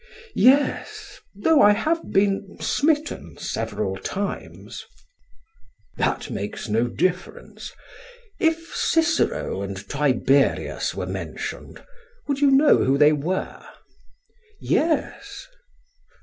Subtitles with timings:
[0.33, 4.83] "Yes, though I have been smitten several times."
[5.97, 7.71] "That makes no difference.
[8.39, 11.85] If Cicero and Tiberius were mentioned
[12.27, 13.63] would you know who they were?"
[14.59, 15.45] "Yes."